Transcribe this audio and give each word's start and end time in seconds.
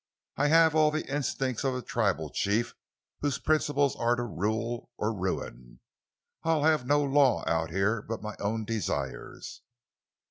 I 0.35 0.47
have 0.47 0.73
all 0.73 0.89
the 0.89 1.05
instincts 1.07 1.63
of 1.63 1.75
a 1.75 1.83
tribal 1.83 2.31
chief 2.31 2.73
whose 3.19 3.37
principles 3.37 3.95
are 3.95 4.15
to 4.15 4.23
rule 4.23 4.89
or 4.97 5.13
ruin! 5.13 5.79
I'll 6.41 6.63
have 6.63 6.87
no 6.87 7.03
law 7.03 7.47
out 7.47 7.69
here 7.69 8.01
but 8.01 8.23
my 8.23 8.35
own 8.39 8.65
desires!" 8.65 9.61